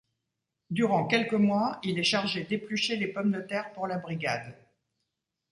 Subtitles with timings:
[0.71, 4.57] Durant quelques mois, il est chargé d’éplucher les pommes de terre pour la brigade.